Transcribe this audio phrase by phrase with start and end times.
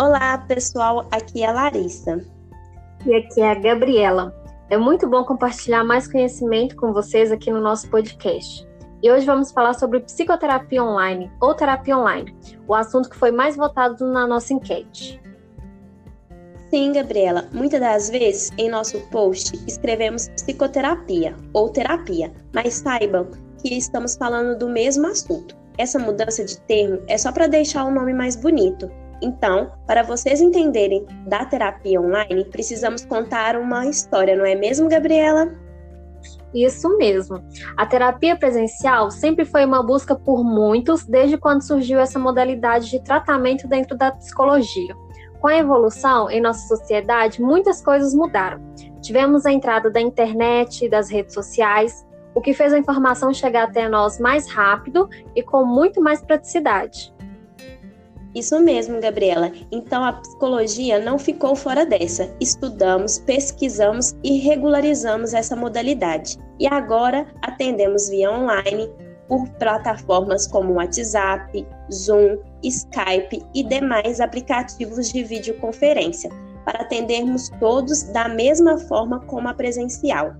[0.00, 1.08] Olá, pessoal.
[1.10, 2.24] Aqui é a Larissa.
[3.04, 4.32] E aqui é a Gabriela.
[4.70, 8.64] É muito bom compartilhar mais conhecimento com vocês aqui no nosso podcast.
[9.02, 12.32] E hoje vamos falar sobre psicoterapia online ou terapia online,
[12.68, 15.20] o assunto que foi mais votado na nossa enquete.
[16.70, 17.48] Sim, Gabriela.
[17.52, 23.26] Muitas das vezes em nosso post escrevemos psicoterapia ou terapia, mas saibam
[23.60, 25.56] que estamos falando do mesmo assunto.
[25.76, 28.88] Essa mudança de termo é só para deixar o nome mais bonito.
[29.20, 35.48] Então, para vocês entenderem da terapia online, precisamos contar uma história, não é mesmo, Gabriela?
[36.54, 37.42] Isso mesmo.
[37.76, 43.02] A terapia presencial sempre foi uma busca por muitos desde quando surgiu essa modalidade de
[43.02, 44.94] tratamento dentro da psicologia.
[45.40, 48.60] Com a evolução em nossa sociedade, muitas coisas mudaram.
[49.00, 53.88] Tivemos a entrada da internet das redes sociais, o que fez a informação chegar até
[53.88, 57.14] nós mais rápido e com muito mais praticidade.
[58.34, 59.50] Isso mesmo, Gabriela.
[59.72, 62.30] Então a psicologia não ficou fora dessa.
[62.40, 66.36] Estudamos, pesquisamos e regularizamos essa modalidade.
[66.60, 68.90] E agora atendemos via online
[69.26, 76.30] por plataformas como WhatsApp, Zoom, Skype e demais aplicativos de videoconferência,
[76.64, 80.34] para atendermos todos da mesma forma como a presencial.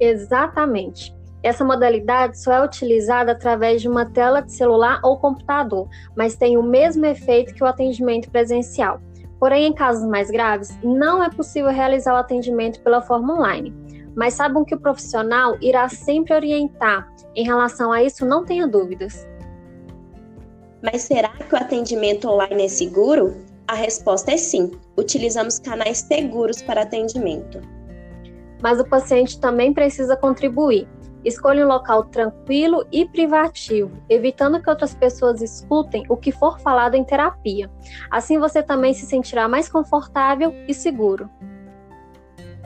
[0.00, 1.14] Exatamente.
[1.44, 6.56] Essa modalidade só é utilizada através de uma tela de celular ou computador, mas tem
[6.56, 8.98] o mesmo efeito que o atendimento presencial.
[9.38, 13.74] Porém, em casos mais graves, não é possível realizar o atendimento pela forma online.
[14.16, 17.12] Mas saibam que o profissional irá sempre orientar.
[17.36, 19.28] Em relação a isso, não tenha dúvidas.
[20.82, 23.36] Mas será que o atendimento online é seguro?
[23.68, 24.70] A resposta é sim.
[24.96, 27.60] Utilizamos canais seguros para atendimento.
[28.62, 30.88] Mas o paciente também precisa contribuir.
[31.24, 36.94] Escolha um local tranquilo e privativo, evitando que outras pessoas escutem o que for falado
[36.94, 37.70] em terapia.
[38.10, 41.30] Assim você também se sentirá mais confortável e seguro.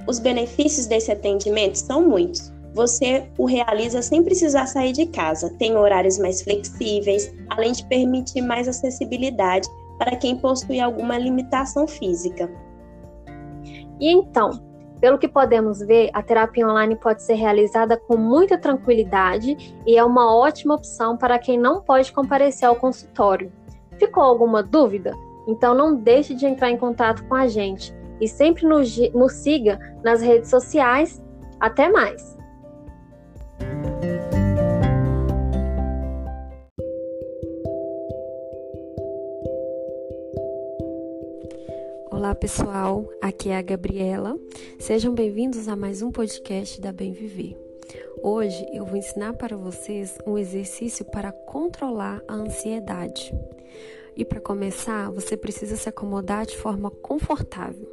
[0.07, 2.53] Os benefícios desse atendimento são muitos.
[2.75, 8.43] Você o realiza sem precisar sair de casa, tem horários mais flexíveis, além de permitir
[8.43, 9.69] mais acessibilidade
[9.99, 12.51] para quem possui alguma limitação física.
[14.01, 14.68] E então,
[15.01, 20.05] pelo que podemos ver, a terapia online pode ser realizada com muita tranquilidade e é
[20.05, 23.53] uma ótima opção para quem não pode comparecer ao consultório.
[23.99, 25.13] Ficou alguma dúvida?
[25.47, 29.79] Então não deixe de entrar em contato com a gente e sempre nos, nos siga
[30.05, 31.23] nas redes sociais.
[31.61, 32.38] Até mais!
[42.41, 44.39] Pessoal, aqui é a Gabriela.
[44.79, 47.59] Sejam bem-vindos a mais um podcast da Bem Viver.
[48.23, 53.35] Hoje eu vou ensinar para vocês um exercício para controlar a ansiedade.
[54.17, 57.89] E para começar, você precisa se acomodar de forma confortável.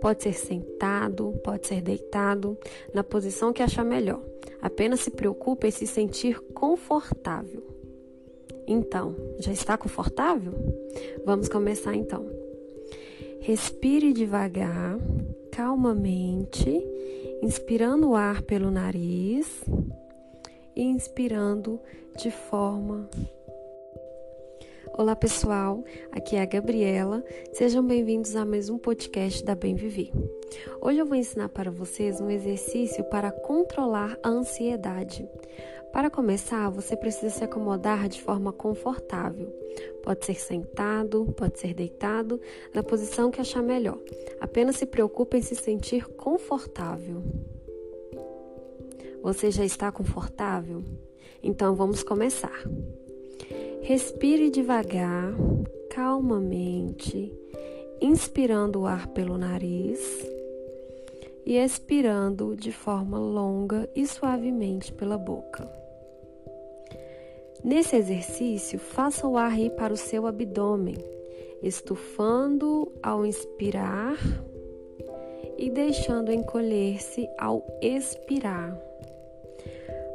[0.00, 2.56] Pode ser sentado, pode ser deitado,
[2.94, 4.22] na posição que achar melhor.
[4.62, 7.66] Apenas se preocupe em se sentir confortável.
[8.68, 10.52] Então, já está confortável?
[11.24, 12.49] Vamos começar então.
[13.40, 14.98] Respire devagar,
[15.50, 16.70] calmamente,
[17.42, 19.64] inspirando o ar pelo nariz
[20.76, 21.80] e inspirando
[22.16, 23.08] de forma.
[24.92, 27.24] Olá pessoal, aqui é a Gabriela.
[27.54, 30.10] Sejam bem-vindos a mais um podcast da Bem Viver.
[30.82, 35.26] Hoje eu vou ensinar para vocês um exercício para controlar a ansiedade.
[35.92, 39.48] Para começar, você precisa se acomodar de forma confortável.
[40.02, 42.40] Pode ser sentado, pode ser deitado,
[42.72, 43.98] na posição que achar melhor.
[44.40, 47.22] Apenas se preocupe em se sentir confortável.
[49.22, 50.82] Você já está confortável?
[51.42, 52.62] Então vamos começar.
[53.82, 55.34] Respire devagar,
[55.90, 57.32] calmamente,
[58.00, 60.39] inspirando o ar pelo nariz
[61.44, 65.68] e expirando de forma longa e suavemente pela boca.
[67.62, 70.96] Nesse exercício, faça o ar ir para o seu abdômen,
[71.62, 74.16] estufando ao inspirar
[75.58, 78.80] e deixando encolher-se ao expirar.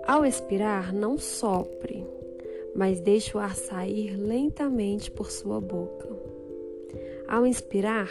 [0.07, 2.05] Ao expirar, não sopre,
[2.75, 6.09] mas deixe o ar sair lentamente por sua boca.
[7.27, 8.09] Ao inspirar,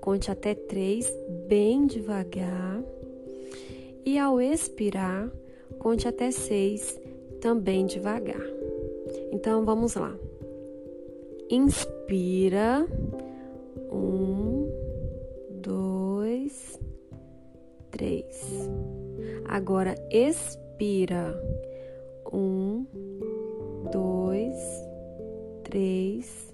[0.00, 1.10] conte até três
[1.46, 2.82] bem devagar.
[4.04, 5.30] E ao expirar,
[5.78, 7.00] conte até seis
[7.40, 8.42] também devagar.
[9.32, 10.14] Então vamos lá.
[11.50, 12.86] Inspira.
[13.90, 14.68] Um,
[15.62, 16.78] dois,
[17.90, 18.68] três.
[19.46, 21.38] Agora expira.
[22.32, 22.84] Um,
[23.92, 24.56] dois,
[25.62, 26.53] três,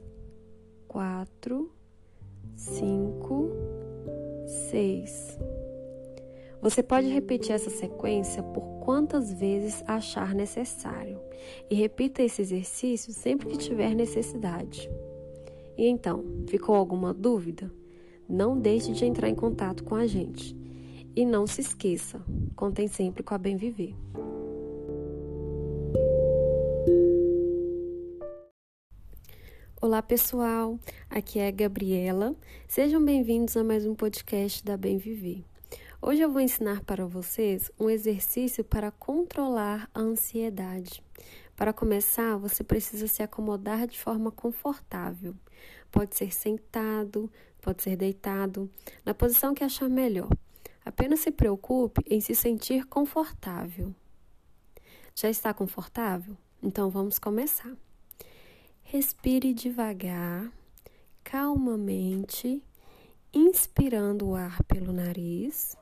[6.70, 11.20] Você pode repetir essa sequência por quantas vezes achar necessário
[11.68, 14.88] e repita esse exercício sempre que tiver necessidade.
[15.76, 17.74] E então, ficou alguma dúvida?
[18.28, 20.56] Não deixe de entrar em contato com a gente.
[21.16, 22.24] E não se esqueça,
[22.54, 23.96] contem sempre com a Bem Viver.
[29.82, 30.78] Olá pessoal,
[31.10, 32.32] aqui é a Gabriela.
[32.68, 35.49] Sejam bem-vindos a mais um podcast da Bem Viver.
[36.02, 41.04] Hoje eu vou ensinar para vocês um exercício para controlar a ansiedade.
[41.54, 45.34] Para começar, você precisa se acomodar de forma confortável.
[45.92, 47.30] Pode ser sentado,
[47.60, 48.70] pode ser deitado,
[49.04, 50.30] na posição que achar melhor.
[50.86, 53.94] Apenas se preocupe em se sentir confortável.
[55.14, 56.34] Já está confortável?
[56.62, 57.76] Então vamos começar.
[58.82, 60.50] Respire devagar,
[61.22, 62.62] calmamente,
[63.34, 65.76] inspirando o ar pelo nariz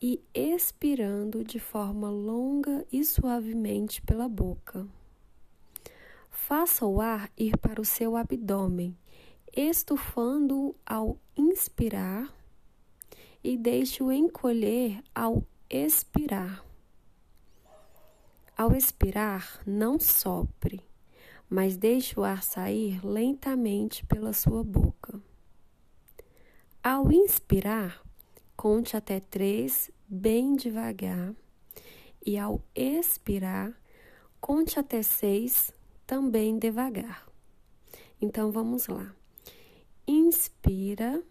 [0.00, 4.86] e expirando de forma longa e suavemente pela boca.
[6.30, 8.96] Faça o ar ir para o seu abdômen,
[9.54, 12.32] estufando ao inspirar
[13.44, 16.64] e deixe-o encolher ao expirar.
[18.56, 20.82] Ao expirar, não sopre
[21.50, 25.20] mas deixe o ar sair lentamente pela sua boca.
[26.80, 28.00] Ao inspirar,
[28.60, 31.34] conte até três bem devagar,
[32.26, 33.72] e ao expirar,
[34.38, 35.72] conte até seis
[36.06, 37.26] também devagar.
[38.20, 39.16] Então vamos lá.
[40.06, 41.24] Inspira,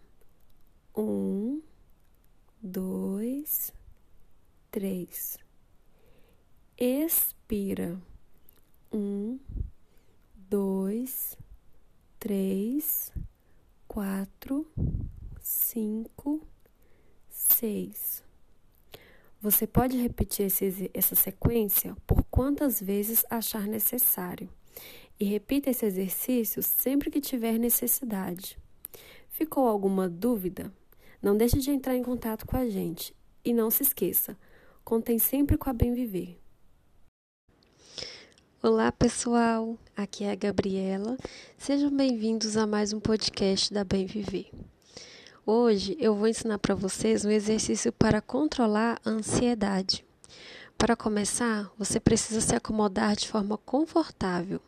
[0.98, 1.62] um,
[2.60, 3.72] dois,
[4.72, 5.38] três.
[6.76, 8.02] Expira,
[8.92, 9.38] um,
[10.36, 11.38] dois,
[12.20, 13.14] três,
[13.88, 14.66] quatro,
[15.40, 16.42] cinco,
[17.54, 18.24] seis.
[19.42, 24.50] Você pode repetir esse, essa sequência por quantas vezes achar necessário
[25.19, 28.57] e repita esse exercício sempre que tiver necessidade.
[29.30, 30.74] Ficou alguma dúvida?
[31.22, 33.13] Não deixe de entrar em contato com a gente
[33.44, 34.38] e não se esqueça,
[34.84, 36.38] contem sempre com a Bem Viver.
[38.62, 41.16] Olá pessoal, aqui é a Gabriela.
[41.57, 44.52] Sejam bem-vindos a mais um podcast da Bem Viver.
[45.51, 50.06] Hoje eu vou ensinar para vocês um exercício para controlar a ansiedade.
[50.78, 54.62] Para começar, você precisa se acomodar de forma confortável.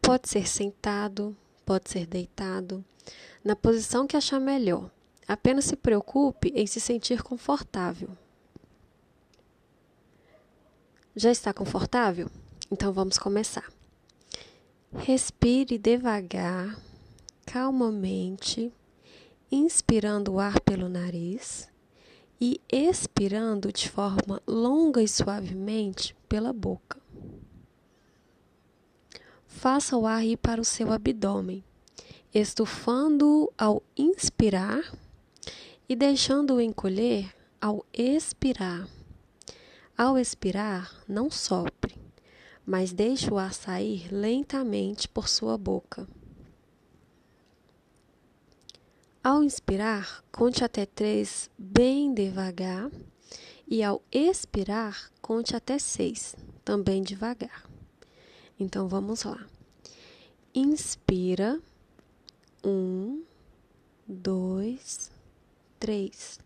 [0.00, 1.36] Pode ser sentado,
[1.66, 2.82] pode ser deitado,
[3.44, 4.90] na posição que achar melhor.
[5.28, 8.08] Apenas se preocupe em se sentir confortável.
[11.14, 12.30] Já está confortável?
[12.70, 13.70] Então vamos começar.
[14.94, 16.74] Respire devagar,
[17.44, 18.72] calmamente,
[19.50, 21.68] inspirando o ar pelo nariz
[22.40, 26.98] e expirando de forma longa e suavemente pela boca.
[29.46, 31.64] Faça o ar ir para o seu abdômen,
[32.32, 34.96] estufando-o ao inspirar
[35.88, 38.88] e deixando-o encolher ao expirar.
[39.98, 42.00] Ao expirar, não sopre
[42.70, 46.06] mas deixe o ar sair lentamente por sua boca.
[49.22, 52.90] Ao inspirar, conte até três bem devagar,
[53.68, 56.34] e ao expirar, conte até seis,
[56.64, 57.68] também devagar.
[58.58, 59.46] Então vamos lá.
[60.54, 61.60] Inspira,
[62.64, 63.22] um,
[64.08, 65.10] dois,
[65.78, 66.40] três.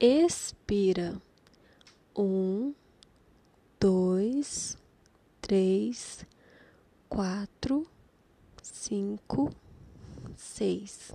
[0.00, 1.20] Expira,
[2.16, 2.72] um,
[3.78, 4.78] dois,
[5.42, 6.24] três,
[7.10, 7.86] quatro,
[8.62, 9.50] cinco,
[10.34, 11.12] seis.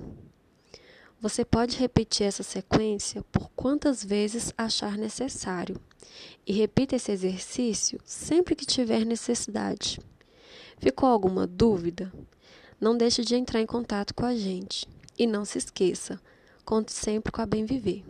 [1.23, 5.79] Você pode repetir essa sequência por quantas vezes achar necessário
[6.45, 10.01] e repita esse exercício sempre que tiver necessidade.
[10.77, 12.11] Ficou alguma dúvida?
[12.77, 14.85] Não deixe de entrar em contato com a gente.
[15.17, 16.19] E não se esqueça,
[16.65, 18.03] conte sempre com a Bem Viver.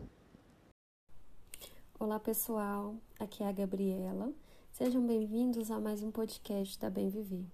[2.00, 4.34] Olá pessoal, aqui é a Gabriela
[4.72, 7.46] Sejam bem-vindos a mais um podcast da Bem Viver.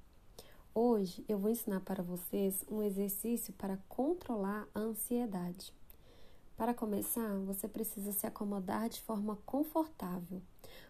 [0.81, 5.73] Hoje eu vou ensinar para vocês um exercício para controlar a ansiedade.
[6.55, 10.41] Para começar, você precisa se acomodar de forma confortável.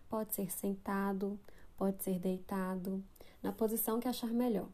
[0.07, 1.39] Pode ser sentado,
[1.75, 3.03] pode ser deitado,
[3.41, 4.69] na posição que achar melhor.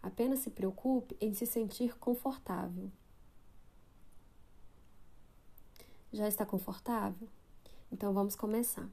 [0.00, 2.88] Apenas se preocupe em se sentir confortável.
[6.12, 7.26] Já está confortável?
[7.90, 8.88] Então vamos começar.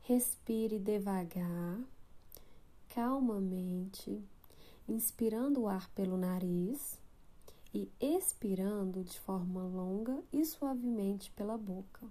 [0.00, 1.78] Respire devagar,
[2.94, 4.22] calmamente,
[4.88, 6.96] inspirando o ar pelo nariz
[7.74, 12.06] e expirando de forma longa e suavemente pela boca.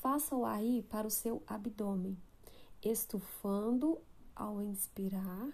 [0.00, 2.18] Faça o ar ir para o seu abdômen,
[2.82, 3.96] estufando
[4.34, 5.48] ao inspirar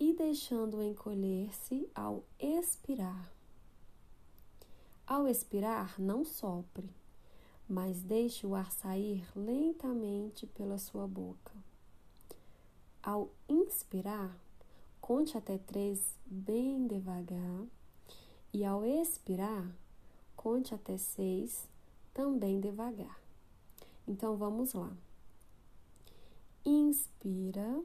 [0.00, 3.30] e deixando encolher-se ao expirar.
[5.06, 6.88] Ao expirar, não sopre,
[7.68, 11.52] mas deixe o ar sair lentamente pela sua boca.
[13.06, 14.34] Ao inspirar,
[14.98, 17.66] conte até três bem devagar,
[18.50, 19.70] e ao expirar,
[20.34, 21.68] conte até seis
[22.14, 23.20] também devagar.
[24.08, 24.90] Então vamos lá.
[26.64, 27.82] Inspira.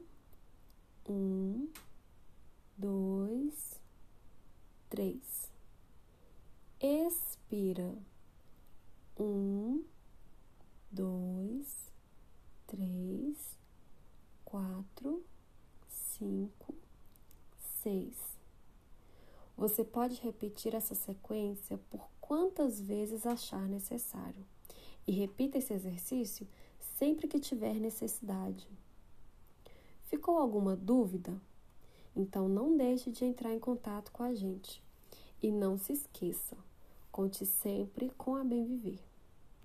[1.06, 1.68] Um,
[2.78, 3.78] dois,
[4.88, 5.50] três.
[6.80, 7.94] Expira.
[9.18, 9.84] Um,
[10.90, 11.92] dois,
[12.66, 13.59] três,
[14.50, 15.22] quatro,
[15.88, 16.74] cinco,
[17.82, 18.16] seis.
[19.56, 24.44] Você pode repetir essa sequência por quantas vezes achar necessário
[25.06, 26.48] e repita esse exercício
[26.98, 28.66] sempre que tiver necessidade.
[30.06, 31.40] Ficou alguma dúvida?
[32.16, 34.82] Então não deixe de entrar em contato com a gente.
[35.40, 36.56] E não se esqueça,
[37.12, 39.09] conte sempre com a Bem Viver.